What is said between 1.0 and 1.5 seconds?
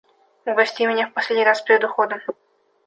в последний